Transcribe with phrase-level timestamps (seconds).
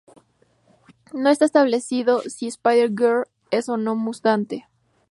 [1.13, 4.67] No está establecido si Spider-Girl es o no una mutante.